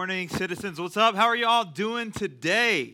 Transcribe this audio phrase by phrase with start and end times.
[0.00, 0.80] morning, citizens.
[0.80, 1.14] What's up?
[1.14, 2.86] How are you all doing today?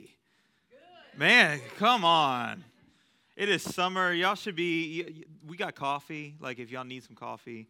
[1.12, 1.16] Good.
[1.16, 2.64] Man, come on.
[3.36, 4.12] It is summer.
[4.12, 6.34] Y'all should be, we got coffee.
[6.40, 7.68] Like, if y'all need some coffee,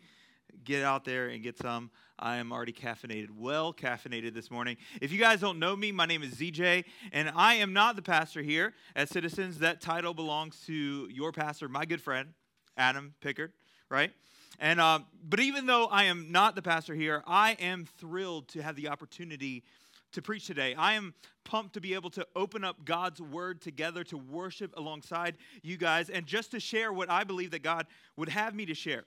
[0.65, 1.91] get out there and get some.
[2.19, 4.79] I am already caffeinated, well caffeinated this morning.
[5.03, 8.01] If you guys don't know me, my name is ZJ, and I am not the
[8.01, 9.59] pastor here at Citizens.
[9.59, 12.31] That title belongs to your pastor, my good friend,
[12.79, 13.53] Adam Pickard,
[13.91, 14.13] right?
[14.59, 18.63] And uh, but even though I am not the pastor here, I am thrilled to
[18.63, 19.65] have the opportunity
[20.13, 20.75] to preach today.
[20.75, 21.15] I am
[21.45, 26.11] pumped to be able to open up God's word together to worship alongside you guys
[26.11, 29.05] and just to share what I believe that God would have me to share.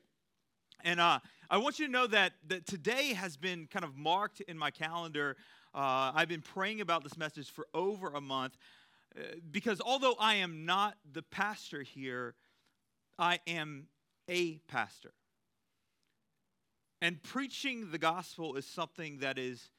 [0.83, 4.41] And uh, I want you to know that, that today has been kind of marked
[4.41, 5.35] in my calendar.
[5.73, 8.55] Uh, I've been praying about this message for over a month
[9.17, 9.21] uh,
[9.51, 12.35] because although I am not the pastor here,
[13.17, 13.87] I am
[14.29, 15.11] a pastor.
[17.01, 19.69] And preaching the gospel is something that is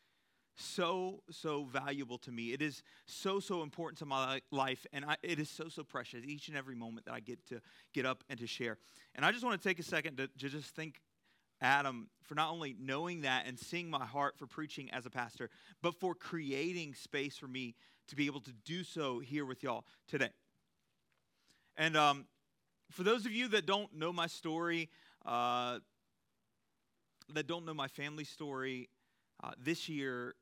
[0.57, 2.53] so, so valuable to me.
[2.53, 6.25] It is so, so important to my life, and I, it is so, so precious
[6.25, 7.61] each and every moment that I get to
[7.95, 8.79] get up and to share.
[9.15, 11.01] And I just want to take a second to, to just thank
[11.61, 15.51] Adam for not only knowing that and seeing my heart for preaching as a pastor,
[15.83, 17.75] but for creating space for me
[18.09, 20.31] to be able to do so here with y'all today.
[21.77, 22.27] And um,
[22.91, 24.91] for those of you that don't know my story,
[25.25, 25.79] uh,
[27.35, 28.89] that don't know my family story,
[29.43, 30.35] uh, this year,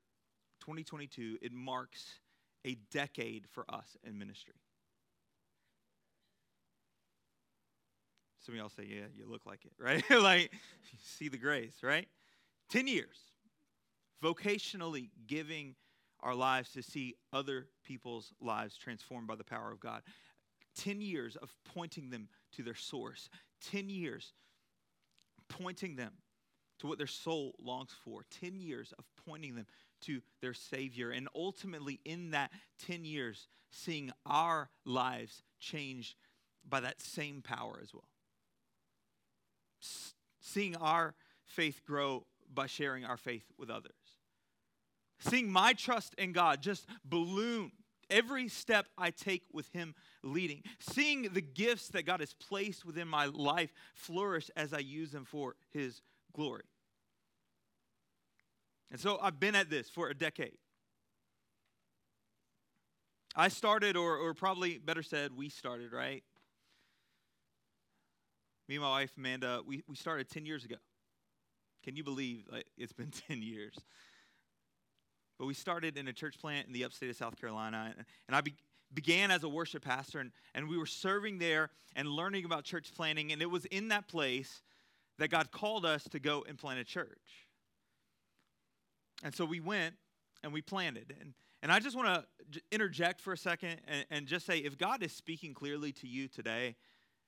[0.61, 2.21] 2022, it marks
[2.65, 4.55] a decade for us in ministry.
[8.45, 10.03] Some of y'all say, yeah, you look like it, right?
[10.11, 12.09] like, you see the grace, right?
[12.71, 13.19] 10 years,
[14.23, 15.75] vocationally giving
[16.21, 20.03] our lives to see other people's lives transformed by the power of God.
[20.77, 23.29] 10 years of pointing them to their source.
[23.71, 24.33] 10 years
[25.49, 26.13] pointing them
[26.79, 29.67] to what their soul longs for, 10 years of pointing them
[30.03, 32.51] to their Savior, and ultimately in that
[32.87, 36.15] 10 years, seeing our lives changed
[36.69, 38.09] by that same power as well.
[39.83, 43.93] S- seeing our faith grow by sharing our faith with others.
[45.21, 47.73] Seeing my trust in God just balloon
[48.11, 50.63] every step I take with Him leading.
[50.79, 55.25] Seeing the gifts that God has placed within my life flourish as I use them
[55.25, 56.01] for His
[56.33, 56.65] glory.
[58.91, 60.57] And so I've been at this for a decade.
[63.37, 66.25] I started, or, or probably better said, we started, right?
[68.69, 70.77] Me and my wife, Amanda, we, we started 10 years ago.
[71.85, 73.75] Can you believe like, it's been 10 years?
[75.39, 77.95] But we started in a church plant in the upstate of South Carolina.
[78.27, 78.55] And, I be,
[78.93, 82.93] began as a worship pastor, and, and we were serving there and learning about church
[82.95, 83.31] planting.
[83.33, 84.63] And it was in that place
[85.19, 87.47] that God called us to go and plant a church.
[89.23, 89.95] And so we went
[90.43, 91.15] and we planted.
[91.21, 94.79] And, and I just want to interject for a second and, and just say if
[94.79, 96.77] God is speaking clearly to you today,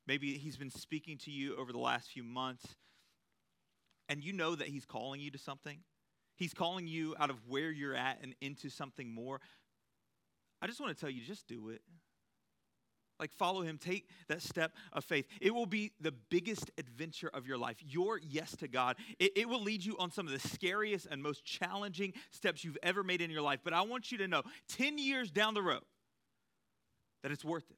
[0.07, 2.65] maybe He's been speaking to you over the last few months,
[4.09, 5.79] and you know that He's calling you to something,
[6.37, 9.41] He's calling you out of where you're at and into something more.
[10.63, 11.81] I just want to tell you just do it.
[13.21, 15.27] Like, follow him, take that step of faith.
[15.41, 17.77] It will be the biggest adventure of your life.
[17.87, 18.97] Your yes to God.
[19.19, 22.79] It, it, will lead you on some of the scariest and most challenging steps you've
[22.83, 23.61] ever made in your life.
[23.63, 25.83] But I want you to know 10 years down the road
[27.23, 27.77] that it's worth it.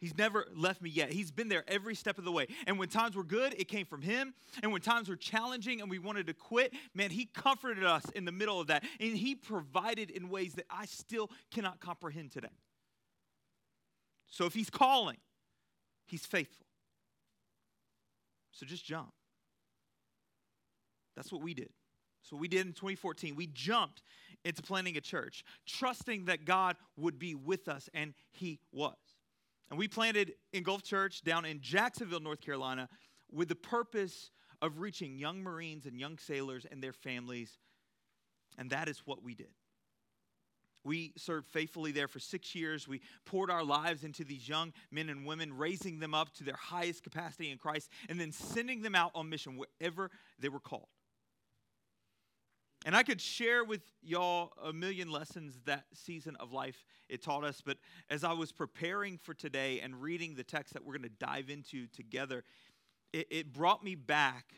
[0.00, 1.12] He's never left me yet.
[1.12, 2.46] He's been there every step of the way.
[2.66, 4.32] And when times were good, it came from Him.
[4.62, 8.24] And when times were challenging and we wanted to quit, man, He comforted us in
[8.24, 8.84] the middle of that.
[9.00, 12.48] And He provided in ways that I still cannot comprehend today.
[14.30, 15.18] So if he's calling,
[16.06, 16.66] he's faithful.
[18.52, 19.12] So just jump.
[21.16, 21.70] That's what we did.
[22.22, 23.34] So we did in 2014.
[23.34, 24.02] We jumped
[24.44, 28.96] into planning a church, trusting that God would be with us, and he was.
[29.70, 32.88] And we planted Engulf Church down in Jacksonville, North Carolina,
[33.30, 34.30] with the purpose
[34.62, 37.58] of reaching young Marines and young sailors and their families.
[38.56, 39.50] And that is what we did.
[40.84, 42.88] We served faithfully there for six years.
[42.88, 46.56] We poured our lives into these young men and women, raising them up to their
[46.56, 50.88] highest capacity in Christ, and then sending them out on mission wherever they were called.
[52.86, 57.44] And I could share with y'all a million lessons that season of life it taught
[57.44, 57.78] us, but
[58.08, 61.50] as I was preparing for today and reading the text that we're going to dive
[61.50, 62.44] into together,
[63.12, 64.52] it, it brought me back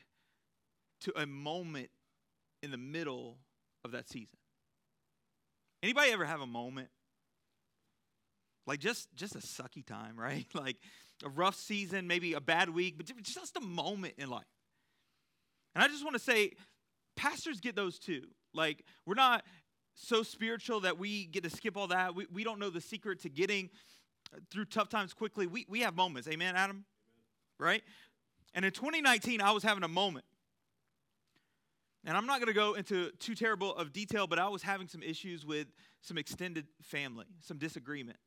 [1.00, 1.88] to a moment
[2.62, 3.38] in the middle
[3.84, 4.36] of that season.
[5.82, 6.88] Anybody ever have a moment?
[8.66, 10.46] Like just just a sucky time, right?
[10.54, 10.76] Like
[11.24, 14.44] a rough season, maybe a bad week, but just a moment in life.
[15.74, 16.52] And I just want to say
[17.16, 18.22] pastors get those too.
[18.54, 19.44] Like, we're not
[19.94, 22.14] so spiritual that we get to skip all that.
[22.14, 23.70] We, we don't know the secret to getting
[24.50, 25.46] through tough times quickly.
[25.46, 26.28] We, we have moments.
[26.28, 26.76] Amen, Adam?
[26.76, 26.84] Amen.
[27.58, 27.82] Right?
[28.54, 30.24] And in 2019, I was having a moment.
[32.04, 34.88] And I'm not going to go into too terrible of detail, but I was having
[34.88, 35.66] some issues with
[36.00, 38.18] some extended family, some disagreements.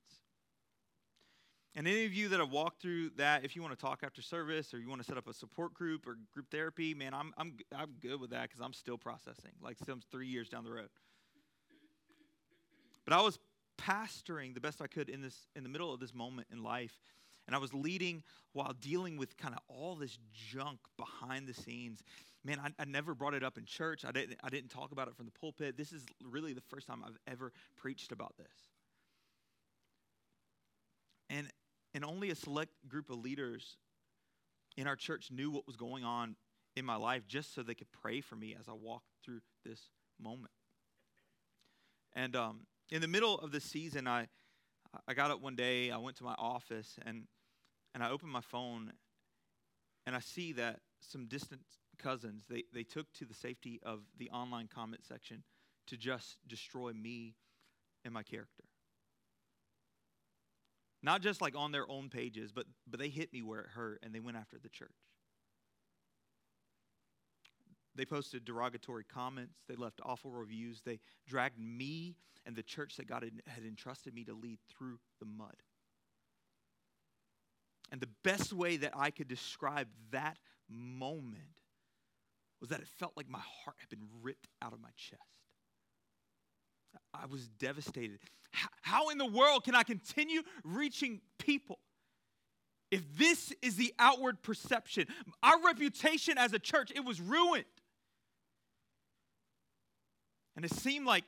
[1.75, 4.21] And any of you that have walked through that, if you want to talk after
[4.21, 7.33] service or you want to set up a support group or group therapy, man, I'm,
[7.35, 10.71] I'm, I'm good with that because I'm still processing, like some three years down the
[10.71, 10.89] road.
[13.05, 13.39] But I was
[13.79, 17.01] pastoring the best I could in this in the middle of this moment in life.
[17.47, 18.23] And I was leading
[18.53, 22.01] while dealing with kind of all this junk behind the scenes
[22.43, 24.03] man, I, I, never brought it up in church.
[24.05, 25.77] I didn't, I didn't talk about it from the pulpit.
[25.77, 28.53] This is really the first time I've ever preached about this.
[31.29, 31.47] And,
[31.93, 33.77] and only a select group of leaders
[34.75, 36.35] in our church knew what was going on
[36.75, 39.79] in my life just so they could pray for me as I walked through this
[40.21, 40.51] moment.
[42.15, 42.61] And um,
[42.91, 44.27] in the middle of the season, I,
[45.07, 47.23] I got up one day, I went to my office, and,
[47.93, 48.91] and I opened my phone,
[50.05, 51.61] and I see that some distant
[51.97, 55.43] cousins, they, they took to the safety of the online comment section
[55.87, 57.35] to just destroy me
[58.05, 58.63] and my character.
[61.01, 63.99] Not just like on their own pages, but, but they hit me where it hurt
[64.03, 64.91] and they went after the church.
[67.95, 69.59] They posted derogatory comments.
[69.67, 70.81] They left awful reviews.
[70.81, 75.25] They dragged me and the church that God had entrusted me to lead through the
[75.25, 75.55] mud.
[77.91, 81.43] And the best way that I could describe that moment
[82.63, 85.21] was that it felt like my heart had been ripped out of my chest.
[87.13, 88.19] I was devastated.
[88.81, 91.79] How in the world can I continue reaching people
[92.89, 95.07] if this is the outward perception?
[95.43, 97.65] Our reputation as a church, it was ruined.
[100.55, 101.25] And it seemed like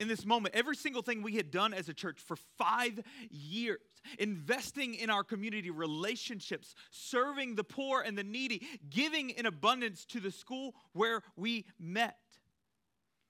[0.00, 3.00] in this moment, every single thing we had done as a church for five
[3.30, 3.80] years,
[4.18, 10.20] investing in our community relationships, serving the poor and the needy, giving in abundance to
[10.20, 12.18] the school where we met,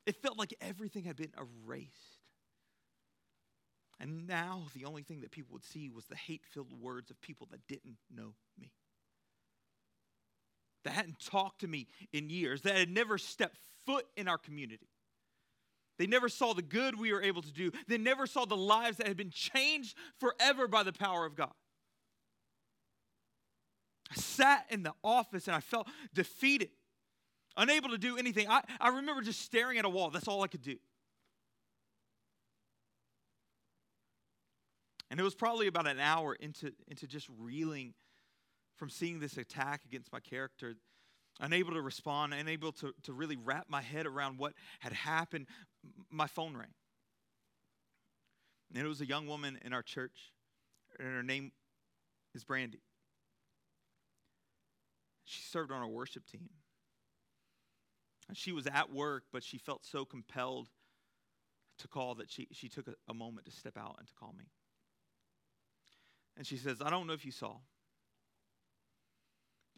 [0.07, 1.93] it felt like everything had been erased.
[4.01, 7.21] And now the only thing that people would see was the hate filled words of
[7.21, 8.73] people that didn't know me,
[10.85, 14.89] that hadn't talked to me in years, that had never stepped foot in our community.
[15.99, 17.71] They never saw the good we were able to do.
[17.87, 21.53] They never saw the lives that had been changed forever by the power of God.
[24.11, 26.71] I sat in the office and I felt defeated,
[27.57, 28.49] unable to do anything.
[28.49, 30.11] I, I remember just staring at a wall.
[30.11, 30.77] That's all I could do.
[35.11, 37.95] And it was probably about an hour into, into just reeling
[38.77, 40.75] from seeing this attack against my character
[41.41, 45.47] unable to respond, unable to, to really wrap my head around what had happened,
[46.11, 46.75] my phone rang.
[48.75, 50.33] And it was a young woman in our church,
[50.99, 51.53] and her name
[52.35, 52.83] is Brandy.
[55.25, 56.49] She served on our worship team.
[58.29, 60.69] And she was at work, but she felt so compelled
[61.79, 64.35] to call that she, she took a, a moment to step out and to call
[64.37, 64.47] me.
[66.37, 67.57] And she says, I don't know if you saw.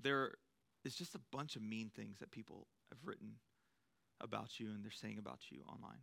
[0.01, 0.33] There
[0.85, 3.35] is just a bunch of mean things that people have written
[4.21, 6.01] about you and they're saying about you online.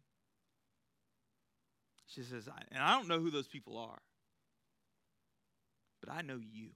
[2.07, 4.01] She says, and I don't know who those people are,
[6.01, 6.69] but I know you.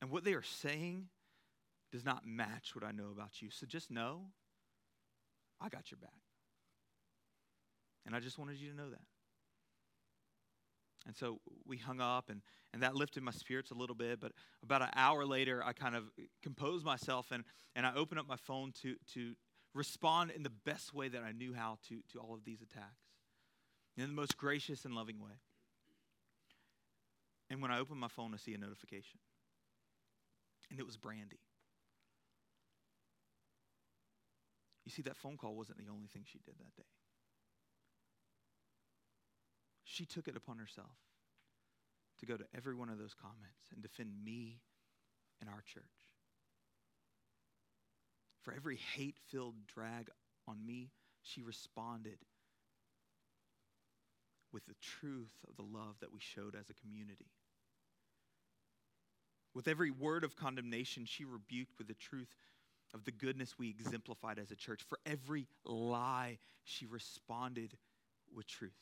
[0.00, 1.08] And what they are saying
[1.92, 3.50] does not match what I know about you.
[3.50, 4.22] So just know
[5.60, 6.10] I got your back.
[8.04, 9.06] And I just wanted you to know that.
[11.06, 14.18] And so we hung up, and, and that lifted my spirits a little bit.
[14.20, 14.32] But
[14.62, 16.04] about an hour later, I kind of
[16.42, 17.44] composed myself, and,
[17.76, 19.34] and I opened up my phone to, to
[19.72, 23.04] respond in the best way that I knew how to, to all of these attacks,
[23.96, 25.38] in the most gracious and loving way.
[27.48, 29.20] And when I opened my phone, I see a notification,
[30.70, 31.38] and it was Brandy.
[34.84, 36.88] You see, that phone call wasn't the only thing she did that day
[39.86, 40.90] she took it upon herself
[42.18, 44.60] to go to every one of those comments and defend me
[45.40, 45.84] and our church.
[48.42, 50.10] For every hate filled drag
[50.48, 50.90] on me,
[51.22, 52.18] she responded
[54.52, 57.30] with the truth of the love that we showed as a community.
[59.54, 62.34] With every word of condemnation, she rebuked with the truth
[62.92, 64.82] of the goodness we exemplified as a church.
[64.88, 67.76] For every lie, she responded
[68.34, 68.72] with truth.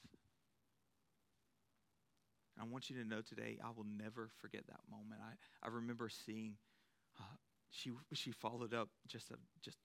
[2.60, 5.20] I want you to know today, I will never forget that moment.
[5.22, 6.54] I, I remember seeing
[7.18, 7.36] uh,
[7.70, 9.78] she, she followed up just a, just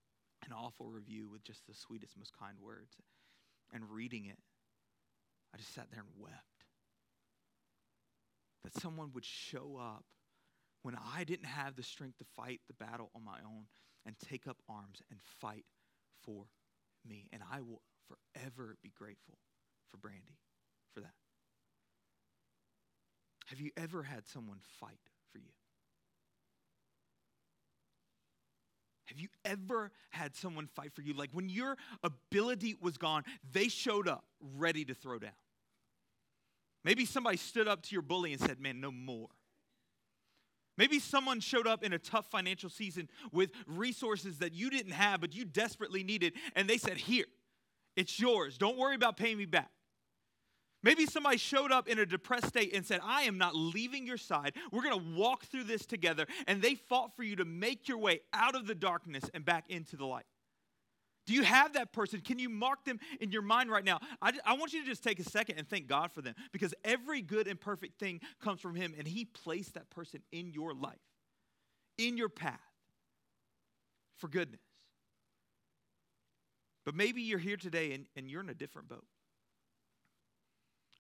[0.46, 2.96] an awful review with just the sweetest, most kind words.
[3.74, 4.38] And reading it,
[5.54, 6.36] I just sat there and wept.
[8.64, 10.04] That someone would show up
[10.84, 13.66] when I didn't have the strength to fight the battle on my own
[14.06, 15.66] and take up arms and fight
[16.24, 16.46] for
[17.08, 17.28] me.
[17.34, 19.38] And I will forever be grateful
[19.88, 20.38] for Brandy
[20.94, 21.14] for that.
[23.50, 25.00] Have you ever had someone fight
[25.32, 25.51] for you?
[29.06, 31.13] Have you ever had someone fight for you?
[31.13, 34.24] Like when your ability was gone, they showed up
[34.58, 35.32] ready to throw down.
[36.84, 39.29] Maybe somebody stood up to your bully and said, Man, no more.
[40.77, 45.22] Maybe someone showed up in a tough financial season with resources that you didn't have,
[45.22, 47.25] but you desperately needed, and they said, Here,
[47.96, 48.60] it's yours.
[48.60, 49.72] Don't worry about paying me back.
[50.82, 54.18] Maybe somebody showed up in a depressed state and said, I am not leaving your
[54.18, 54.54] side.
[54.72, 56.26] We're going to walk through this together.
[56.48, 59.70] And they fought for you to make your way out of the darkness and back
[59.70, 60.26] into the light.
[61.28, 62.22] Do you have that person?
[62.22, 64.00] Can you mark them in your mind right now?
[64.22, 66.74] I, I want you to just take a second and thank God for them because
[66.84, 70.74] every good and perfect thing comes from Him, and He placed that person in your
[70.74, 70.98] life,
[72.00, 72.60] in your path
[74.18, 74.62] for goodness.
[76.84, 79.06] But maybe you're here today and, and you're in a different boat.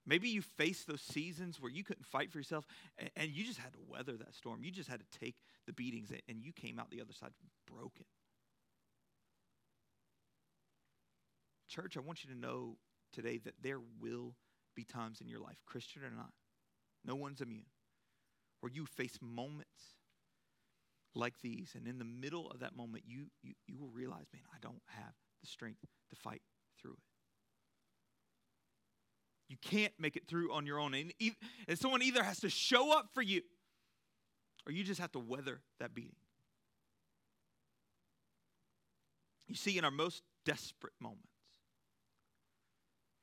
[0.05, 2.65] Maybe you faced those seasons where you couldn't fight for yourself
[2.97, 4.63] and, and you just had to weather that storm.
[4.63, 5.35] You just had to take
[5.67, 7.31] the beatings and you came out the other side
[7.67, 8.05] broken.
[11.67, 12.77] Church, I want you to know
[13.13, 14.35] today that there will
[14.75, 16.31] be times in your life, Christian or not,
[17.05, 17.65] no one's immune,
[18.61, 19.95] where you face moments
[21.13, 21.73] like these.
[21.75, 24.81] And in the middle of that moment, you, you, you will realize, man, I don't
[24.87, 26.41] have the strength to fight
[26.79, 27.08] through it.
[29.49, 30.93] You can't make it through on your own.
[30.93, 31.11] And,
[31.67, 33.41] and someone either has to show up for you
[34.65, 36.15] or you just have to weather that beating.
[39.47, 41.23] You see, in our most desperate moments,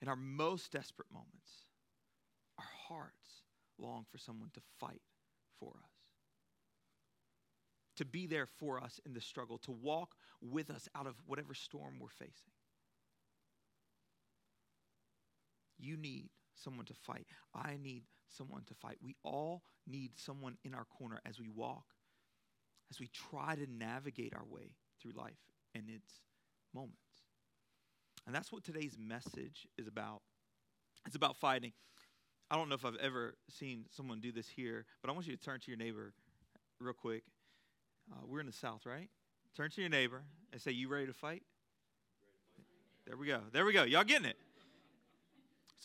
[0.02, 1.50] in our most desperate moments,
[2.58, 3.44] our hearts
[3.78, 5.02] long for someone to fight
[5.60, 5.90] for us,
[7.96, 11.54] to be there for us in the struggle, to walk with us out of whatever
[11.54, 12.55] storm we're facing.
[15.78, 17.26] You need someone to fight.
[17.54, 18.96] I need someone to fight.
[19.02, 21.84] We all need someone in our corner as we walk,
[22.90, 25.38] as we try to navigate our way through life
[25.74, 26.20] and its
[26.74, 26.96] moments.
[28.26, 30.22] And that's what today's message is about.
[31.06, 31.72] It's about fighting.
[32.50, 35.36] I don't know if I've ever seen someone do this here, but I want you
[35.36, 36.12] to turn to your neighbor
[36.80, 37.22] real quick.
[38.10, 39.08] Uh, we're in the South, right?
[39.56, 41.42] Turn to your neighbor and say, You ready to fight?
[43.06, 43.40] There we go.
[43.52, 43.84] There we go.
[43.84, 44.36] Y'all getting it?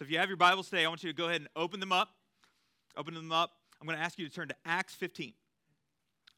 [0.02, 1.80] So if you have your Bibles today, I want you to go ahead and open
[1.80, 2.10] them up.
[2.98, 3.52] Open them up.
[3.80, 5.32] I'm going to ask you to turn to Acts 15.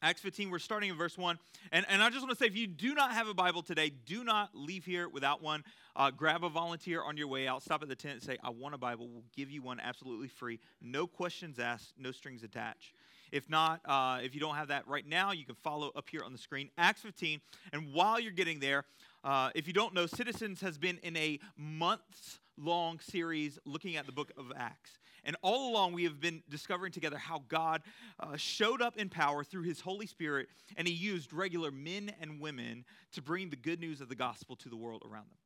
[0.02, 1.38] Acts 15, we're starting in verse 1.
[1.72, 3.88] And, and I just want to say if you do not have a Bible today,
[3.88, 5.64] do not leave here without one.
[5.96, 7.62] Uh, grab a volunteer on your way out.
[7.62, 9.08] Stop at the tent and say, I want a Bible.
[9.08, 10.60] We'll give you one absolutely free.
[10.82, 12.92] No questions asked, no strings attached.
[13.32, 16.20] If not, uh, if you don't have that right now, you can follow up here
[16.22, 16.68] on the screen.
[16.76, 17.40] Acts 15.
[17.72, 18.84] And while you're getting there,
[19.24, 24.06] uh, if you don't know, Citizens has been in a months long series looking at
[24.06, 24.98] the book of Acts.
[25.24, 27.82] And all along, we have been discovering together how God
[28.20, 32.40] uh, showed up in power through his Holy Spirit, and he used regular men and
[32.40, 35.38] women to bring the good news of the gospel to the world around them.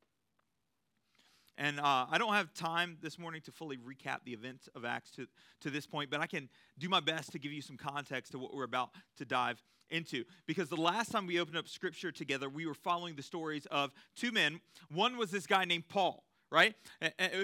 [1.56, 5.10] And uh, I don't have time this morning to fully recap the events of Acts
[5.12, 5.26] to,
[5.60, 6.48] to this point, but I can
[6.78, 9.60] do my best to give you some context to what we're about to dive
[9.90, 10.24] into.
[10.46, 13.90] Because the last time we opened up scripture together, we were following the stories of
[14.14, 14.60] two men.
[14.92, 16.74] One was this guy named Paul right?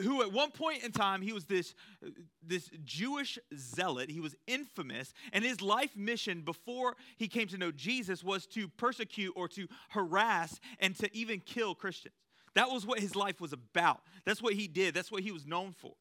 [0.03, 1.75] Who at one point in time he was this
[2.43, 4.11] this Jewish zealot.
[4.11, 8.69] He was infamous, and his life mission before he came to know Jesus was to
[8.69, 12.15] persecute or to harass and to even kill Christians.
[12.55, 14.03] That was what his life was about.
[14.25, 14.95] That's what he did.
[14.95, 15.95] That's what he was known for.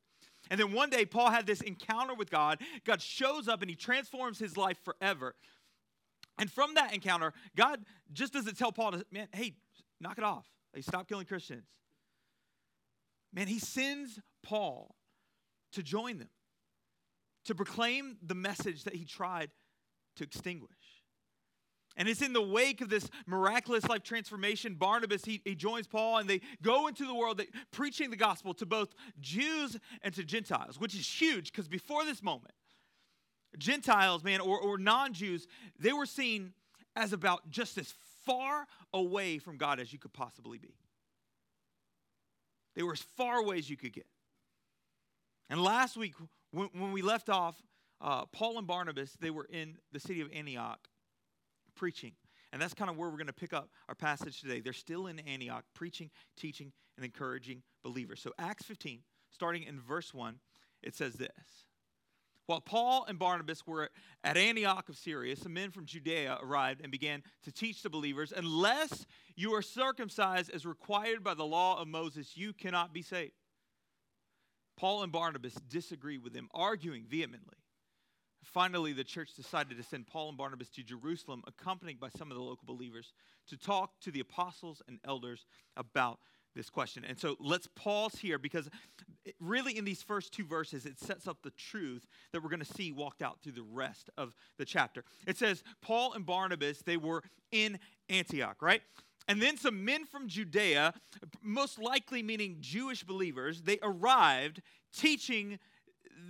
[0.52, 2.60] And then one day Paul had this encounter with God.
[2.86, 5.36] God shows up and he transforms his life forever.
[6.38, 7.80] And from that encounter, God
[8.12, 9.56] just doesn't tell Paul to, man, hey,
[10.00, 10.46] knock it off.
[10.74, 11.66] Hey, stop killing Christians
[13.34, 14.96] man, he sends Paul
[15.74, 16.30] to join them,
[17.46, 19.50] to proclaim the message that he tried
[20.18, 20.70] to extinguish.
[21.96, 24.76] And it's in the wake of this miraculous life transformation.
[24.76, 28.66] Barnabas, he, he joins Paul and they go into the world preaching the gospel to
[28.66, 32.54] both Jews and to Gentiles, which is huge because before this moment,
[33.60, 35.48] Gentiles, man, or, or non Jews,
[35.80, 36.54] they were seen
[36.96, 37.94] as about just as
[38.26, 40.76] far away from God as you could possibly be.
[42.76, 44.08] They were as far away as you could get.
[45.50, 46.14] And last week,
[46.52, 47.62] when, when we left off,
[48.02, 50.80] uh, Paul and Barnabas, they were in the city of Antioch
[51.76, 52.14] preaching.
[52.52, 54.60] And that's kind of where we're going to pick up our passage today.
[54.60, 58.22] They're still in Antioch, preaching, teaching, and encouraging believers.
[58.22, 59.00] So, Acts 15,
[59.32, 60.40] starting in verse 1,
[60.84, 61.30] it says this
[62.46, 63.90] While Paul and Barnabas were
[64.24, 68.34] at Antioch of Syria, some men from Judea arrived and began to teach the believers
[68.36, 73.34] Unless you are circumcised as required by the law of Moses, you cannot be saved.
[74.76, 77.58] Paul and Barnabas disagreed with them, arguing vehemently.
[78.44, 82.36] Finally, the church decided to send Paul and Barnabas to Jerusalem, accompanied by some of
[82.36, 83.14] the local believers,
[83.48, 85.46] to talk to the apostles and elders
[85.78, 86.20] about
[86.56, 87.06] this question.
[87.06, 88.70] And so let's pause here because
[89.40, 92.74] really, in these first two verses, it sets up the truth that we're going to
[92.74, 95.04] see walked out through the rest of the chapter.
[95.26, 98.82] It says, Paul and Barnabas, they were in Antioch, right?
[99.28, 100.94] And then some men from Judea,
[101.42, 104.62] most likely meaning Jewish believers, they arrived
[104.94, 105.60] teaching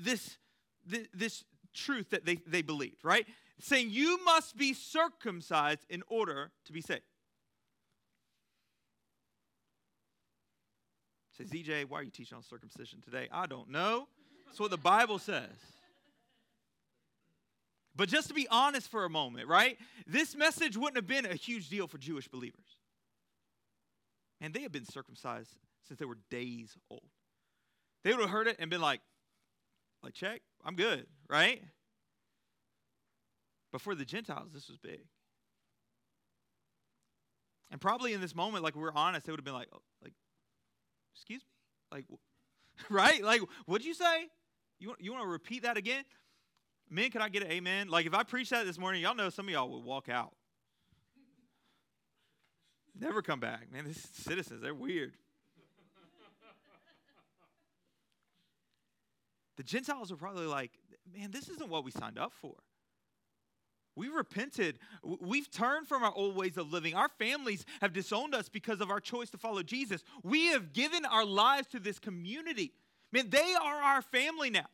[0.04, 0.38] this,
[0.86, 3.26] this, truth that they, they believed, right?
[3.60, 7.02] Saying you must be circumcised in order to be saved.
[11.38, 13.28] Say, ZJ, why are you teaching on circumcision today?
[13.32, 14.08] I don't know.
[14.46, 15.50] That's what the Bible says.
[17.96, 19.78] But just to be honest for a moment, right?
[20.08, 22.78] This message wouldn't have been a huge deal for Jewish believers.
[24.42, 27.02] And they had been circumcised since they were days old.
[28.04, 29.02] They would have heard it and been like,
[30.04, 31.62] like, check, I'm good, right?
[33.72, 35.02] But for the Gentiles, this was big.
[37.72, 39.70] And probably in this moment, like we're honest, they would have been like,
[40.04, 40.14] like,
[41.14, 41.48] excuse me,
[41.92, 42.06] like,
[42.90, 43.24] right?
[43.24, 44.28] Like, what'd you say?
[44.80, 46.04] You want, you want to repeat that again?
[46.90, 47.88] Men, can I get an amen?
[47.88, 50.34] Like, if I preach that this morning, y'all know some of y'all would walk out.
[53.00, 53.72] Never come back.
[53.72, 55.14] Man, these citizens, they're weird.
[59.58, 60.72] the Gentiles are probably like,
[61.16, 62.56] man, this isn't what we signed up for.
[63.96, 64.80] We repented.
[65.04, 66.96] We've turned from our old ways of living.
[66.96, 70.04] Our families have disowned us because of our choice to follow Jesus.
[70.24, 72.74] We have given our lives to this community.
[73.12, 74.66] Man, they are our family now.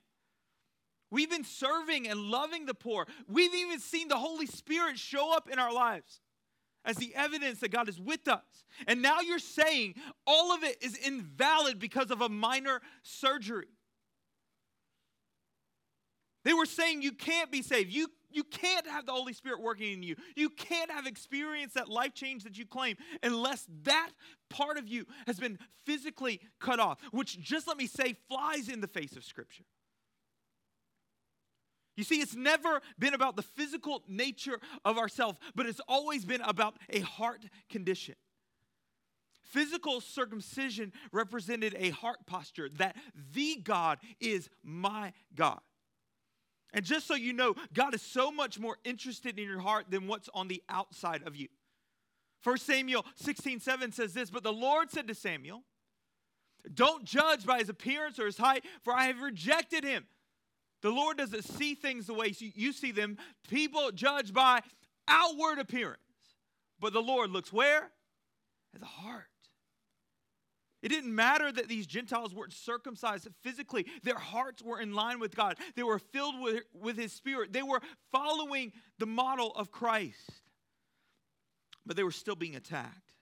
[1.12, 3.08] We've been serving and loving the poor.
[3.28, 6.22] We've even seen the Holy Spirit show up in our lives
[6.86, 8.64] as the evidence that God is with us.
[8.88, 13.68] And now you're saying all of it is invalid because of a minor surgery.
[16.46, 17.92] They were saying you can't be saved.
[17.92, 20.16] You, you can't have the Holy Spirit working in you.
[20.36, 24.12] You can't have experienced that life change that you claim unless that
[24.50, 28.82] part of you has been physically cut off, which, just let me say, flies in
[28.82, 29.64] the face of Scripture.
[31.96, 36.42] You see, it's never been about the physical nature of ourselves, but it's always been
[36.42, 38.16] about a heart condition.
[39.42, 42.96] Physical circumcision represented a heart posture that
[43.34, 45.60] the God is my God.
[46.74, 50.08] And just so you know, God is so much more interested in your heart than
[50.08, 51.48] what's on the outside of you.
[52.44, 55.64] 1 Samuel 16 7 says this, but the Lord said to Samuel,
[56.74, 60.06] Don't judge by his appearance or his height, for I have rejected him.
[60.82, 63.18] The Lord doesn't see things the way you see them.
[63.50, 64.62] People judge by
[65.08, 66.00] outward appearance,
[66.80, 67.92] but the Lord looks where?
[68.74, 69.26] At the heart.
[70.82, 73.86] It didn't matter that these Gentiles weren't circumcised physically.
[74.04, 75.58] Their hearts were in line with God.
[75.76, 77.52] They were filled with, with His Spirit.
[77.52, 80.32] They were following the model of Christ.
[81.86, 83.14] But they were still being attacked.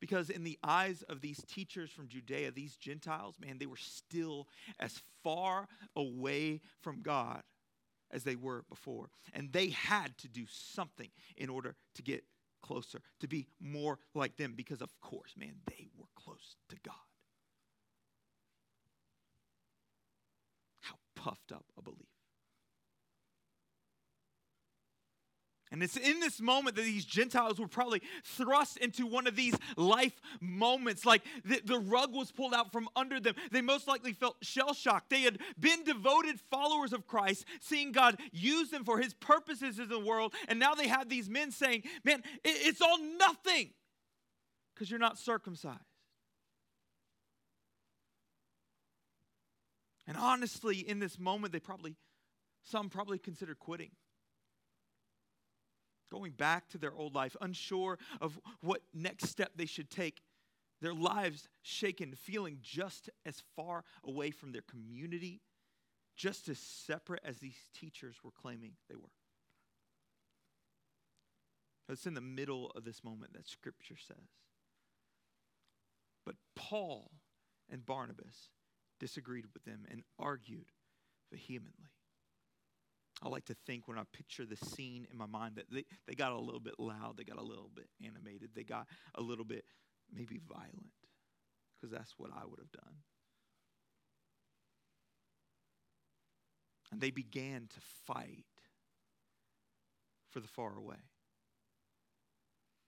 [0.00, 4.48] Because in the eyes of these teachers from Judea, these Gentiles, man, they were still
[4.80, 7.42] as far away from God
[8.10, 9.10] as they were before.
[9.32, 12.24] And they had to do something in order to get
[12.62, 16.94] closer, to be more like them, because of course, man, they were close to God.
[20.80, 22.09] How puffed up a belief.
[25.72, 29.54] And it's in this moment that these Gentiles were probably thrust into one of these
[29.76, 31.06] life moments.
[31.06, 33.36] Like the, the rug was pulled out from under them.
[33.52, 35.10] They most likely felt shell shocked.
[35.10, 39.88] They had been devoted followers of Christ, seeing God use them for his purposes in
[39.88, 40.34] the world.
[40.48, 43.70] And now they have these men saying, Man, it, it's all nothing
[44.74, 45.78] because you're not circumcised.
[50.08, 51.94] And honestly, in this moment, they probably,
[52.64, 53.90] some probably considered quitting
[56.10, 60.22] going back to their old life, unsure of what next step they should take,
[60.80, 65.40] their lives shaken, feeling just as far away from their community,
[66.16, 69.10] just as separate as these teachers were claiming they were.
[71.88, 74.28] It's in the middle of this moment that Scripture says.
[76.24, 77.10] But Paul
[77.68, 78.50] and Barnabas
[79.00, 80.66] disagreed with them and argued
[81.32, 81.90] vehemently.
[83.22, 86.14] I like to think when I picture the scene in my mind that they, they
[86.14, 89.44] got a little bit loud, they got a little bit animated, they got a little
[89.44, 89.64] bit
[90.12, 90.92] maybe violent,
[91.76, 92.94] because that's what I would have done.
[96.92, 98.46] And they began to fight
[100.30, 100.96] for the far away.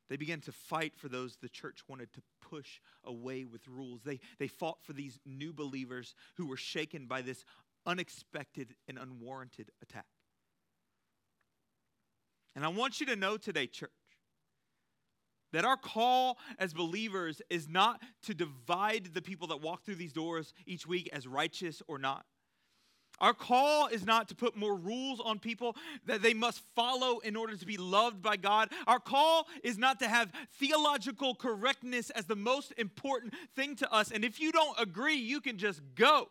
[0.08, 4.02] They began to fight for those the church wanted to push away with rules.
[4.02, 7.44] They, they fought for these new believers who were shaken by this
[7.86, 10.06] unexpected and unwarranted attack.
[12.54, 13.90] And I want you to know today, church,
[15.52, 20.12] that our call as believers is not to divide the people that walk through these
[20.12, 22.24] doors each week as righteous or not.
[23.20, 27.36] Our call is not to put more rules on people that they must follow in
[27.36, 28.70] order to be loved by God.
[28.86, 34.10] Our call is not to have theological correctness as the most important thing to us.
[34.10, 36.30] And if you don't agree, you can just go.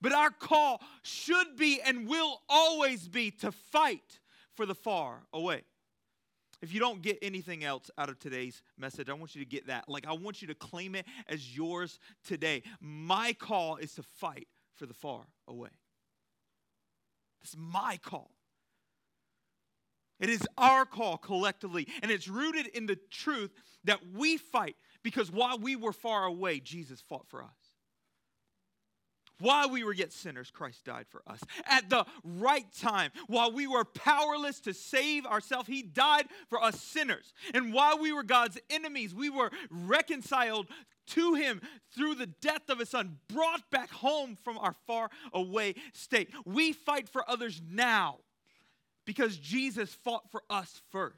[0.00, 4.20] But our call should be and will always be to fight
[4.58, 5.62] for the far away.
[6.60, 9.68] If you don't get anything else out of today's message, I want you to get
[9.68, 9.88] that.
[9.88, 12.64] Like, I want you to claim it as yours today.
[12.80, 15.68] My call is to fight for the far away.
[17.40, 18.32] It's my call.
[20.18, 23.52] It is our call collectively, and it's rooted in the truth
[23.84, 27.67] that we fight because while we were far away, Jesus fought for us.
[29.40, 31.40] While we were yet sinners, Christ died for us.
[31.66, 36.80] At the right time, while we were powerless to save ourselves, He died for us
[36.80, 37.32] sinners.
[37.54, 40.66] And while we were God's enemies, we were reconciled
[41.08, 41.60] to Him
[41.94, 46.30] through the death of His Son, brought back home from our far away state.
[46.44, 48.18] We fight for others now
[49.04, 51.16] because Jesus fought for us first.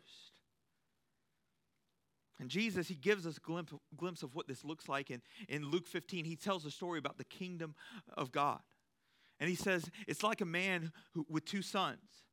[2.40, 5.10] And Jesus, he gives us a glimpse, glimpse of what this looks like.
[5.10, 7.74] In, in Luke 15, he tells a story about the kingdom
[8.16, 8.60] of God.
[9.38, 12.24] And he says, it's like a man who, with two sons.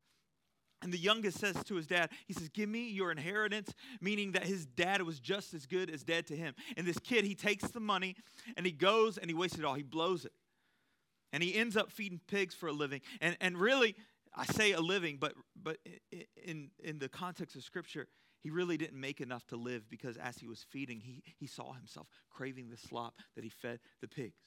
[0.82, 4.43] And the youngest says to his dad, he says, Give me your inheritance, meaning that
[4.43, 6.54] his dad was just as good as dead to him.
[6.78, 8.15] And this kid, he takes the money
[8.56, 9.74] and he goes and he wastes it all.
[9.74, 10.34] He blows it.
[11.34, 13.02] And he ends up feeding pigs for a living.
[13.20, 13.96] And, and really,
[14.36, 15.78] I say a living, but, but
[16.46, 18.08] in, in the context of Scripture,
[18.41, 21.73] he really didn't make enough to live because as he was feeding, he, he saw
[21.73, 24.41] himself craving the slop that he fed the pigs.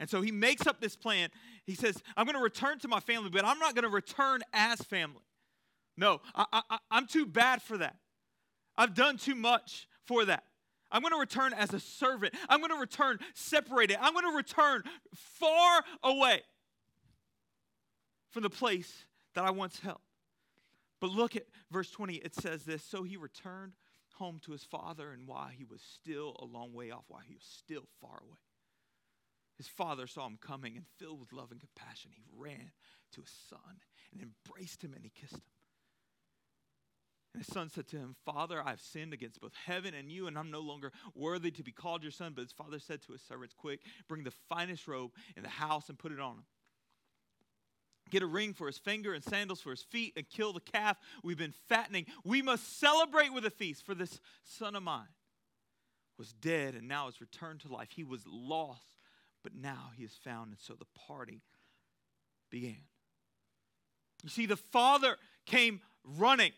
[0.00, 1.28] And so he makes up this plan.
[1.64, 4.40] He says, I'm going to return to my family, but I'm not going to return
[4.52, 5.22] as family.
[5.96, 7.96] No, I, I, I'm too bad for that.
[8.76, 10.44] I've done too much for that.
[10.90, 12.34] I'm going to return as a servant.
[12.48, 13.96] I'm going to return separated.
[14.00, 14.82] I'm going to return
[15.14, 16.42] far away
[18.30, 19.04] from the place
[19.34, 20.00] that I once held.
[21.02, 22.14] But look at verse 20.
[22.14, 23.72] It says this So he returned
[24.14, 27.34] home to his father, and while he was still a long way off, while he
[27.34, 28.38] was still far away,
[29.58, 32.70] his father saw him coming, and filled with love and compassion, he ran
[33.14, 33.80] to his son
[34.12, 35.42] and embraced him and he kissed him.
[37.34, 40.28] And his son said to him, Father, I have sinned against both heaven and you,
[40.28, 42.32] and I'm no longer worthy to be called your son.
[42.36, 45.88] But his father said to his servants, Quick, bring the finest robe in the house
[45.88, 46.44] and put it on him
[48.10, 50.98] get a ring for his finger and sandals for his feet and kill the calf
[51.22, 52.06] we've been fattening.
[52.24, 55.08] We must celebrate with a feast, for this son of mine
[56.18, 57.88] was dead and now has returned to life.
[57.90, 59.00] He was lost,
[59.42, 60.50] but now he is found.
[60.50, 61.42] And so the party
[62.50, 62.84] began.
[64.22, 66.52] You see, the father came running,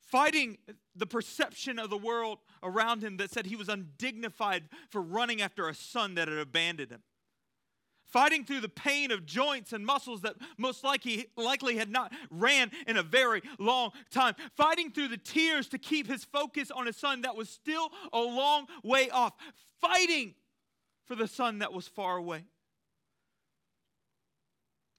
[0.00, 0.56] fighting
[0.96, 5.68] the perception of the world around him that said he was undignified for running after
[5.68, 7.02] a son that had abandoned him
[8.08, 12.70] fighting through the pain of joints and muscles that most likely, likely had not ran
[12.86, 16.96] in a very long time, fighting through the tears to keep his focus on his
[16.96, 19.34] son that was still a long way off,
[19.80, 20.34] fighting
[21.06, 22.44] for the son that was far away.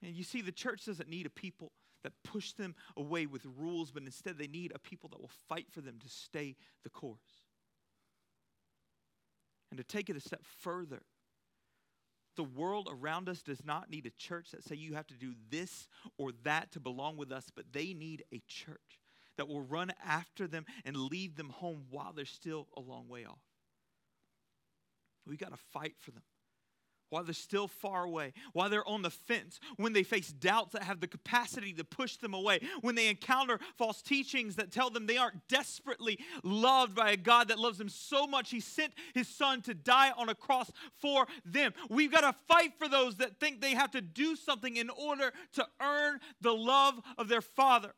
[0.02, 3.90] And you see, the church doesn't need a people that push them away with rules,
[3.90, 7.18] but instead they need a people that will fight for them to stay the course.
[9.70, 11.02] And to take it a step further,
[12.36, 15.34] the world around us does not need a church that say you have to do
[15.50, 15.88] this
[16.18, 19.00] or that to belong with us, but they need a church
[19.36, 23.24] that will run after them and lead them home while they're still a long way
[23.24, 23.38] off.
[25.26, 26.22] We got to fight for them
[27.10, 30.84] while they're still far away, while they're on the fence, when they face doubts that
[30.84, 35.06] have the capacity to push them away, when they encounter false teachings that tell them
[35.06, 39.28] they aren't desperately loved by a God that loves them so much, He sent His
[39.28, 41.72] Son to die on a cross for them.
[41.90, 45.32] We've got to fight for those that think they have to do something in order
[45.54, 47.92] to earn the love of their Father.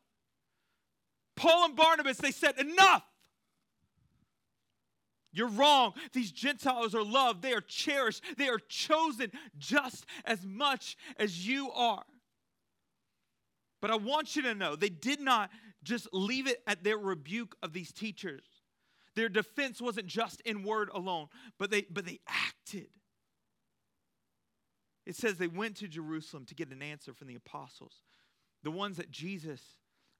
[1.35, 3.03] Paul and Barnabas, they said, Enough!
[5.33, 5.93] You're wrong.
[6.13, 11.71] These Gentiles are loved, they are cherished, they are chosen just as much as you
[11.71, 12.03] are.
[13.81, 15.49] But I want you to know they did not
[15.83, 18.45] just leave it at their rebuke of these teachers.
[19.15, 21.27] Their defense wasn't just in word alone,
[21.59, 22.87] but they, but they acted.
[25.05, 28.03] It says they went to Jerusalem to get an answer from the apostles,
[28.63, 29.61] the ones that Jesus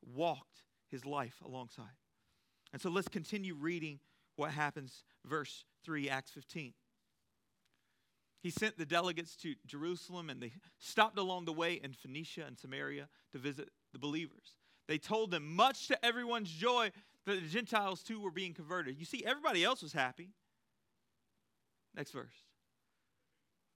[0.06, 1.86] walked his life alongside.
[2.74, 4.00] And so let's continue reading
[4.36, 6.74] what happens, verse 3, Acts 15.
[8.42, 12.58] He sent the delegates to Jerusalem and they stopped along the way in Phoenicia and
[12.58, 14.58] Samaria to visit the believers.
[14.88, 16.92] They told them, much to everyone's joy,
[17.26, 19.00] that the Gentiles too were being converted.
[19.00, 20.32] You see, everybody else was happy.
[21.96, 22.34] Next verse.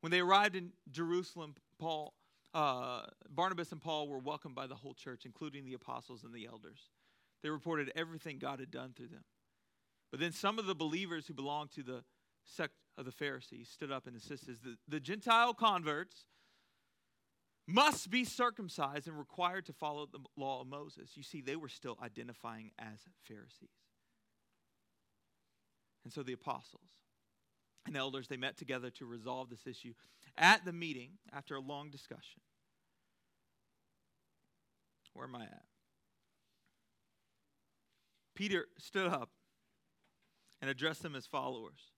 [0.01, 2.13] When they arrived in Jerusalem, Paul,
[2.53, 6.45] uh, Barnabas and Paul were welcomed by the whole church, including the apostles and the
[6.45, 6.89] elders.
[7.41, 9.23] They reported everything God had done through them.
[10.11, 12.03] But then some of the believers who belonged to the
[12.45, 16.25] sect of the Pharisees stood up and insisted that the Gentile converts
[17.67, 21.11] must be circumcised and required to follow the law of Moses.
[21.15, 23.69] You see, they were still identifying as Pharisees.
[26.05, 26.89] And so the apostles
[27.85, 29.93] and elders they met together to resolve this issue
[30.37, 32.41] at the meeting after a long discussion.
[35.13, 35.63] Where am I at?
[38.35, 39.31] Peter stood up
[40.61, 41.91] and addressed them as followers.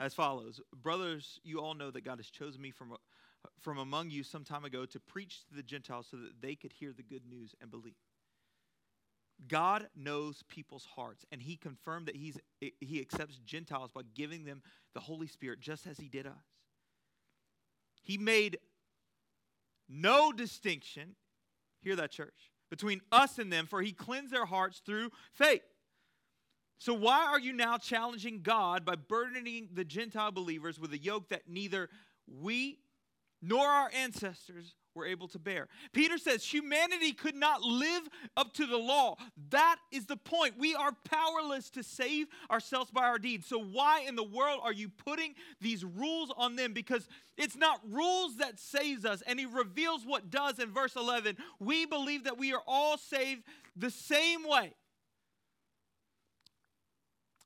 [0.00, 2.94] As follows Brothers, you all know that God has chosen me from,
[3.60, 6.72] from among you some time ago to preach to the Gentiles so that they could
[6.72, 7.94] hear the good news and believe.
[9.48, 12.38] God knows people's hearts, and He confirmed that he's,
[12.80, 14.62] He accepts Gentiles by giving them
[14.94, 16.34] the Holy Spirit just as He did us.
[18.02, 18.58] He made
[19.88, 21.16] no distinction,
[21.80, 25.62] hear that, church, between us and them, for He cleansed their hearts through faith.
[26.82, 31.28] So, why are you now challenging God by burdening the Gentile believers with a yoke
[31.28, 31.88] that neither
[32.26, 32.80] we
[33.40, 35.68] nor our ancestors were able to bear?
[35.92, 38.02] Peter says humanity could not live
[38.36, 39.14] up to the law.
[39.50, 40.58] That is the point.
[40.58, 43.46] We are powerless to save ourselves by our deeds.
[43.46, 46.72] So, why in the world are you putting these rules on them?
[46.72, 47.06] Because
[47.38, 49.22] it's not rules that saves us.
[49.24, 51.36] And he reveals what does in verse 11.
[51.60, 53.44] We believe that we are all saved
[53.76, 54.72] the same way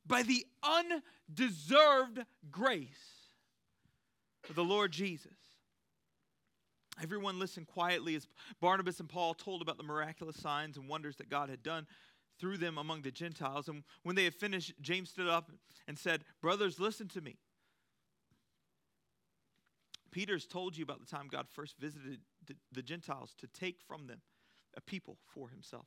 [0.06, 2.88] by the undeserved grace
[4.48, 5.32] of the Lord Jesus.
[7.02, 8.26] Everyone listened quietly as
[8.60, 11.86] Barnabas and Paul told about the miraculous signs and wonders that God had done
[12.38, 13.68] through them among the Gentiles.
[13.68, 15.50] And when they had finished, James stood up
[15.86, 17.36] and said, Brothers, listen to me.
[20.10, 22.20] Peter's told you about the time God first visited
[22.72, 24.22] the Gentiles to take from them
[24.74, 25.86] a people for himself.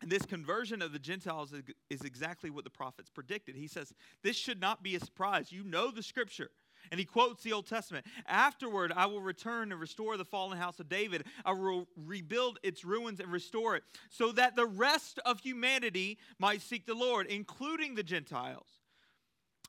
[0.00, 1.52] And this conversion of the Gentiles
[1.90, 3.56] is exactly what the prophets predicted.
[3.56, 5.50] He says, This should not be a surprise.
[5.50, 6.50] You know the scripture.
[6.92, 8.06] And he quotes the Old Testament.
[8.26, 11.24] Afterward, I will return and restore the fallen house of David.
[11.44, 16.62] I will rebuild its ruins and restore it, so that the rest of humanity might
[16.62, 18.68] seek the Lord, including the Gentiles.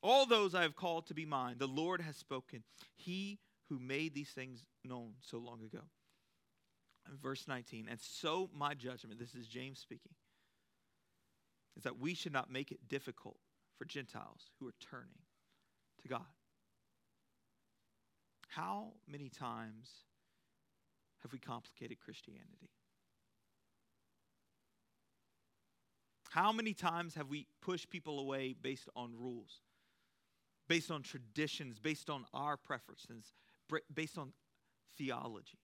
[0.03, 2.63] All those I have called to be mine, the Lord has spoken.
[2.95, 3.39] He
[3.69, 5.81] who made these things known so long ago
[7.17, 7.87] verse 19.
[7.89, 10.13] And so, my judgment, this is James speaking,
[11.77, 13.37] is that we should not make it difficult
[13.77, 15.19] for Gentiles who are turning
[16.01, 16.25] to God.
[18.49, 19.89] How many times
[21.21, 22.69] have we complicated Christianity?
[26.29, 29.61] How many times have we pushed people away based on rules,
[30.67, 33.33] based on traditions, based on our preferences,
[33.93, 34.33] based on
[34.97, 35.57] theology?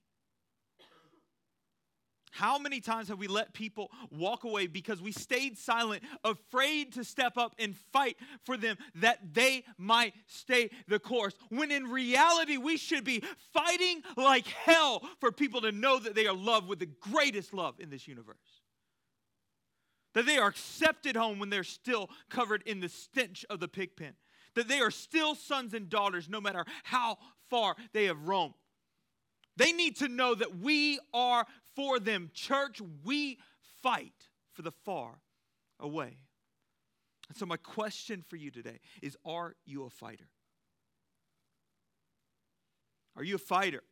[2.36, 7.06] How many times have we let people walk away because we stayed silent, afraid to
[7.06, 11.34] step up and fight for them that they might stay the course?
[11.48, 16.28] When in reality, we should be fighting like hell for people to know that they
[16.28, 18.36] are loved with the greatest love in this universe.
[20.14, 23.96] That they are accepted home when they're still covered in the stench of the pig
[23.96, 24.12] pen.
[24.56, 27.18] That they are still sons and daughters no matter how
[27.50, 28.56] far they have roamed.
[29.58, 31.46] They need to know that we are
[31.76, 32.32] for them.
[32.34, 33.40] Church, we
[33.82, 35.20] fight for the far
[35.80, 36.18] away.
[37.28, 40.30] And so, my question for you today is Are you a fighter?
[43.16, 43.84] Are you a fighter?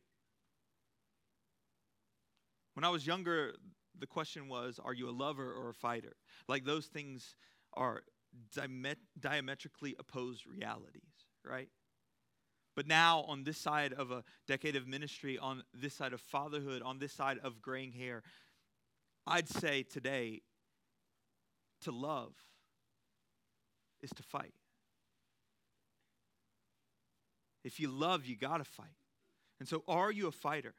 [2.74, 3.54] When I was younger,
[3.98, 6.16] the question was Are you a lover or a fighter?
[6.48, 7.36] Like those things
[7.74, 8.02] are
[9.20, 11.02] diametrically opposed realities,
[11.44, 11.68] right?
[12.74, 16.82] But now, on this side of a decade of ministry, on this side of fatherhood,
[16.82, 18.22] on this side of graying hair,
[19.26, 20.42] I'd say today
[21.82, 22.32] to love
[24.02, 24.54] is to fight.
[27.64, 28.88] If you love, you got to fight.
[29.60, 30.74] And so, are you a fighter?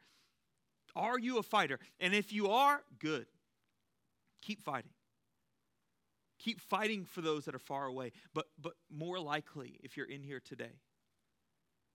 [0.94, 1.78] Are you a fighter?
[1.98, 3.26] And if you are, good.
[4.42, 4.92] Keep fighting.
[6.38, 8.12] Keep fighting for those that are far away.
[8.34, 10.80] But, but more likely, if you're in here today,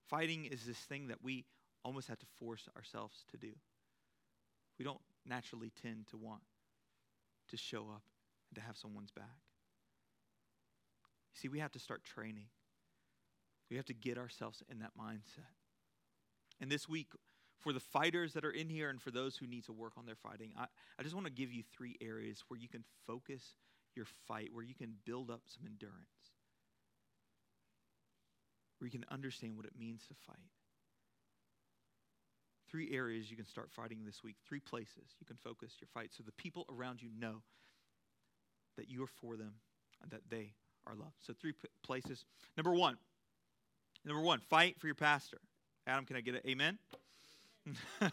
[0.08, 1.44] fighting is this thing that we
[1.84, 3.52] almost have to force ourselves to do.
[4.78, 6.42] We don't naturally tend to want
[7.48, 8.02] to show up
[8.50, 9.38] and to have someone's back.
[11.34, 12.46] You see, we have to start training.
[13.70, 15.48] We have to get ourselves in that mindset.
[16.60, 17.08] And this week,
[17.58, 20.04] for the fighters that are in here and for those who need to work on
[20.04, 20.66] their fighting, I,
[20.98, 23.54] I just want to give you three areas where you can focus
[23.94, 26.31] your fight, where you can build up some endurance,
[28.82, 30.50] where you can understand what it means to fight.
[32.68, 36.10] Three areas you can start fighting this week, three places you can focus your fight
[36.10, 37.42] so the people around you know
[38.76, 39.52] that you are for them
[40.02, 41.14] and that they are loved.
[41.20, 42.24] So, three p- places.
[42.56, 42.96] Number one,
[44.04, 45.38] number one, fight for your pastor.
[45.86, 46.78] Adam, can I get an amen?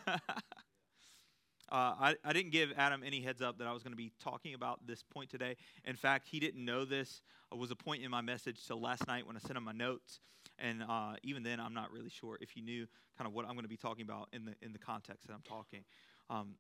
[1.71, 4.12] Uh, I, I didn't give Adam any heads up that I was going to be
[4.19, 5.55] talking about this point today.
[5.86, 7.21] In fact, he didn't know this.
[7.51, 9.71] It was a point in my message till last night when I sent him my
[9.71, 10.19] notes.
[10.62, 13.54] And uh, even then, I'm not really sure if you knew kind of what I'm
[13.54, 15.84] going to be talking about in the, in the context that I'm talking.
[16.30, 16.56] Um,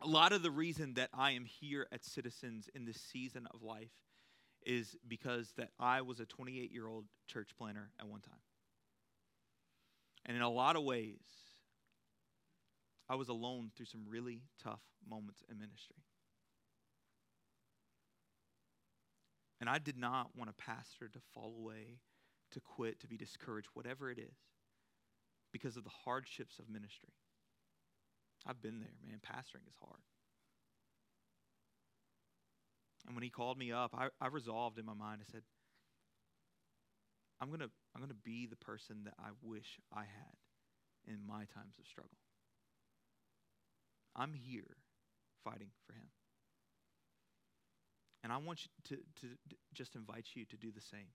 [0.00, 3.62] a lot of the reason that I am here at Citizens in this season of
[3.62, 3.92] life
[4.64, 8.40] is because that I was a 28 year old church planter at one time.
[10.26, 11.20] And in a lot of ways,
[13.08, 15.96] I was alone through some really tough moments in ministry.
[19.60, 21.98] And I did not want a pastor to fall away,
[22.52, 24.36] to quit, to be discouraged, whatever it is,
[25.52, 27.14] because of the hardships of ministry.
[28.46, 29.20] I've been there, man.
[29.24, 30.00] Pastoring is hard.
[33.06, 35.42] And when he called me up, I, I resolved in my mind, I said,
[37.40, 40.36] I'm going to I'm going to be the person that I wish I had
[41.06, 42.18] in my times of struggle.
[44.14, 44.76] I'm here
[45.44, 46.08] fighting for him.
[48.24, 51.12] And I want you to, to, to just invite you to do the same.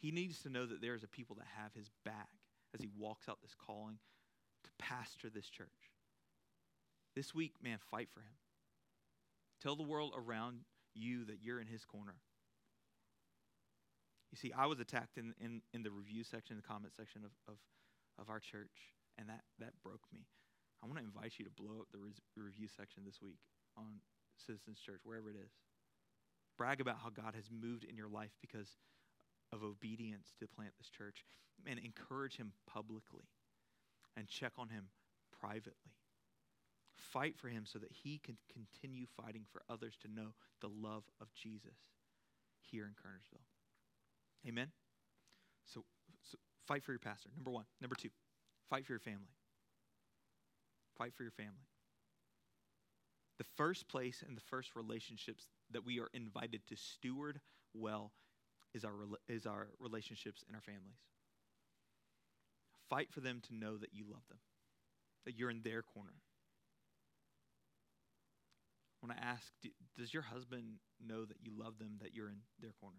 [0.00, 2.28] He needs to know that there's a people that have his back
[2.74, 3.98] as he walks out this calling
[4.64, 5.68] to pastor this church.
[7.14, 8.38] This week, man, fight for him.
[9.62, 10.60] Tell the world around
[10.94, 12.16] you that you're in his corner.
[14.32, 17.32] You see, I was attacked in, in, in the review section, the comment section of,
[17.48, 17.58] of,
[18.18, 20.20] of our church, and that, that broke me.
[20.82, 23.38] I want to invite you to blow up the res- review section this week
[23.76, 24.00] on
[24.38, 25.50] Citizens Church, wherever it is.
[26.56, 28.68] Brag about how God has moved in your life because
[29.52, 31.24] of obedience to plant this church,
[31.66, 33.28] and encourage him publicly
[34.16, 34.86] and check on him
[35.40, 35.94] privately.
[36.94, 41.04] Fight for him so that he can continue fighting for others to know the love
[41.20, 41.76] of Jesus
[42.60, 43.46] here in Kernersville.
[44.48, 44.68] Amen?
[45.66, 45.84] So,
[46.22, 47.64] so fight for your pastor, number one.
[47.80, 48.10] Number two,
[48.68, 49.34] fight for your family.
[50.96, 51.66] Fight for your family.
[53.38, 57.40] The first place and the first relationships that we are invited to steward
[57.72, 58.12] well
[58.74, 58.92] is our,
[59.28, 60.98] is our relationships and our families.
[62.88, 64.38] Fight for them to know that you love them,
[65.24, 66.14] that you're in their corner.
[69.02, 69.52] I want to ask
[69.96, 72.98] Does your husband know that you love them, that you're in their corner?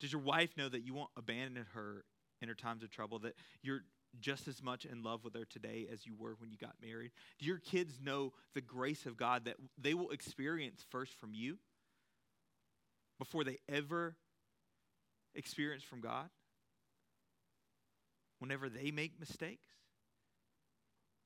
[0.00, 2.04] Does your wife know that you won't abandon her
[2.40, 3.82] in her times of trouble, that you're
[4.20, 7.12] just as much in love with her today as you were when you got married?
[7.38, 11.58] Do your kids know the grace of God that they will experience first from you
[13.22, 14.16] before they ever
[15.36, 16.28] experience from God?
[18.40, 19.68] Whenever they make mistakes?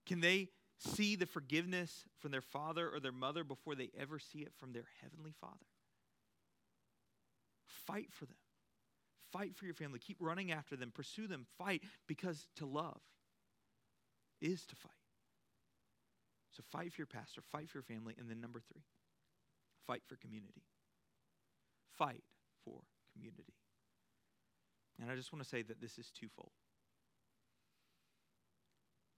[0.04, 4.40] Can they see the forgiveness from their father or their mother before they ever see
[4.40, 5.54] it from their heavenly father?
[7.87, 8.37] Fight for them.
[9.32, 9.98] Fight for your family.
[9.98, 10.92] Keep running after them.
[10.94, 11.46] Pursue them.
[11.56, 13.00] Fight because to love
[14.42, 14.92] is to fight.
[16.52, 18.14] So fight for your pastor, fight for your family.
[18.18, 18.85] And then number three,
[19.87, 20.62] fight for community.
[21.96, 22.22] Fight
[22.64, 22.80] for
[23.12, 23.54] community.
[25.00, 26.52] And I just want to say that this is twofold.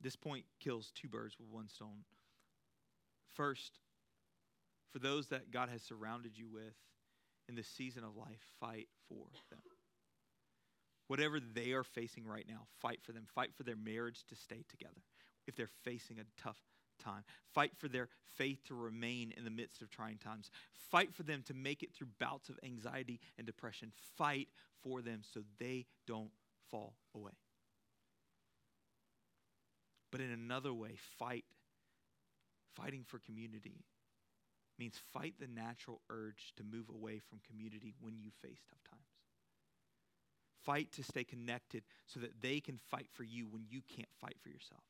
[0.00, 2.05] This point kills two birds with one stone.
[3.34, 3.78] First,
[4.92, 6.74] for those that God has surrounded you with
[7.48, 9.61] in this season of life, fight for them.
[11.09, 13.26] Whatever they are facing right now, fight for them.
[13.34, 15.03] Fight for their marriage to stay together
[15.46, 16.61] if they're facing a tough
[16.99, 17.24] time.
[17.55, 20.51] Fight for their faith to remain in the midst of trying times.
[20.90, 23.92] Fight for them to make it through bouts of anxiety and depression.
[24.16, 24.49] Fight
[24.82, 26.30] for them so they don't
[26.70, 27.32] fall away.
[30.11, 31.44] But in another way, fight.
[32.74, 33.84] Fighting for community
[34.78, 39.03] means fight the natural urge to move away from community when you face tough times.
[40.64, 44.36] Fight to stay connected so that they can fight for you when you can't fight
[44.42, 44.84] for yourself.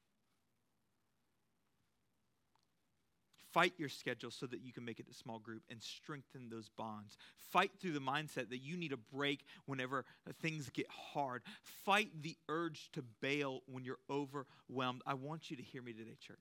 [3.52, 6.68] Fight your schedule so that you can make it a small group and strengthen those
[6.68, 7.16] bonds.
[7.50, 10.04] Fight through the mindset that you need a break whenever
[10.40, 11.42] things get hard.
[11.84, 15.02] Fight the urge to bail when you're overwhelmed.
[15.06, 16.38] I want you to hear me today, church.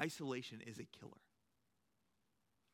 [0.00, 1.12] Isolation is a killer.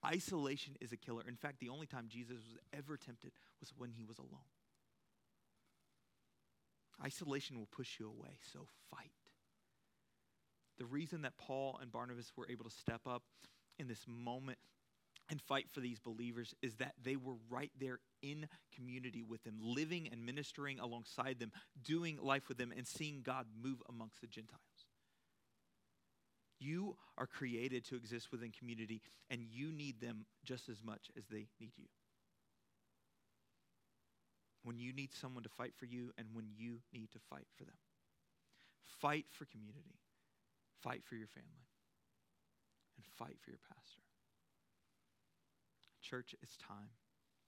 [0.04, 1.22] Isolation is a killer.
[1.26, 4.50] In fact, the only time Jesus was ever tempted was when he was alone.
[7.04, 9.10] Isolation will push you away, so fight.
[10.82, 13.22] The reason that Paul and Barnabas were able to step up
[13.78, 14.58] in this moment
[15.30, 19.58] and fight for these believers is that they were right there in community with them,
[19.62, 21.52] living and ministering alongside them,
[21.84, 24.88] doing life with them, and seeing God move amongst the Gentiles.
[26.58, 31.22] You are created to exist within community, and you need them just as much as
[31.30, 31.86] they need you.
[34.64, 37.64] When you need someone to fight for you, and when you need to fight for
[37.64, 37.78] them.
[39.00, 40.00] Fight for community,
[40.82, 41.66] fight for your family,
[42.96, 44.02] and fight for your pastor.
[46.02, 46.90] Church, it's time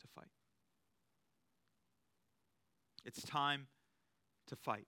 [0.00, 0.30] to fight.
[3.04, 3.66] It's time
[4.46, 4.86] to fight.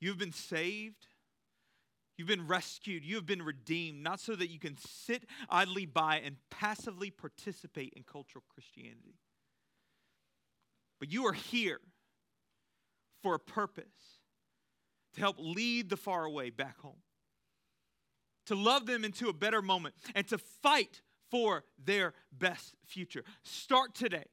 [0.00, 1.06] You've been saved
[2.16, 3.04] You've been rescued.
[3.04, 7.94] You have been redeemed, not so that you can sit idly by and passively participate
[7.96, 9.16] in cultural Christianity.
[11.00, 11.80] But you are here
[13.22, 14.20] for a purpose
[15.14, 17.02] to help lead the far away back home,
[18.46, 23.24] to love them into a better moment, and to fight for their best future.
[23.42, 24.24] Start today.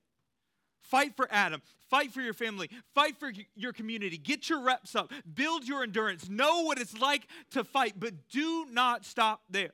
[0.81, 1.61] Fight for Adam.
[1.89, 2.69] Fight for your family.
[2.95, 4.17] Fight for your community.
[4.17, 5.11] Get your reps up.
[5.35, 6.27] Build your endurance.
[6.27, 9.71] Know what it's like to fight, but do not stop there.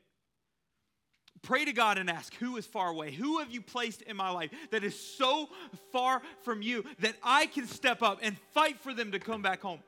[1.42, 3.12] Pray to God and ask, Who is far away?
[3.12, 5.48] Who have you placed in my life that is so
[5.92, 9.62] far from you that I can step up and fight for them to come back
[9.62, 9.80] home?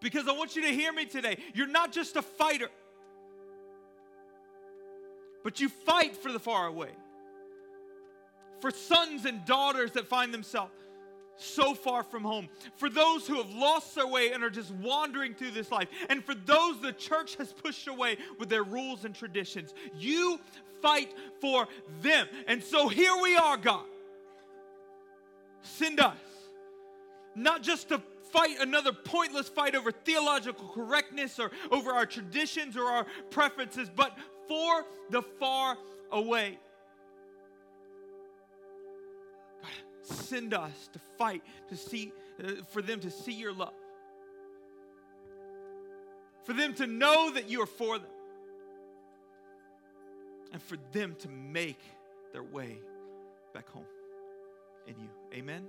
[0.00, 1.36] Because I want you to hear me today.
[1.54, 2.68] You're not just a fighter,
[5.44, 6.90] but you fight for the far away
[8.60, 10.72] for sons and daughters that find themselves
[11.36, 15.34] so far from home, for those who have lost their way and are just wandering
[15.34, 19.14] through this life, and for those the church has pushed away with their rules and
[19.14, 19.72] traditions.
[19.96, 20.38] You
[20.82, 21.66] fight for
[22.02, 22.26] them.
[22.46, 23.86] And so here we are, God.
[25.62, 26.18] Send us,
[27.34, 28.02] not just to
[28.32, 34.16] fight another pointless fight over theological correctness or over our traditions or our preferences, but
[34.48, 35.76] for the far
[36.10, 36.58] away.
[39.62, 39.70] God,
[40.02, 42.12] send us to fight to see
[42.42, 43.74] uh, for them to see your love.
[46.44, 48.08] For them to know that you are for them.
[50.52, 51.80] And for them to make
[52.32, 52.78] their way
[53.54, 53.84] back home
[54.88, 55.08] in you.
[55.32, 55.68] Amen